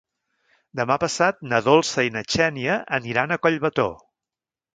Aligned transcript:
Demà 0.79 0.95
passat 1.03 1.43
na 1.51 1.59
Dolça 1.67 2.05
i 2.07 2.11
na 2.15 2.25
Xènia 2.37 2.79
aniran 3.01 3.37
a 3.37 3.39
Collbató. 3.45 3.87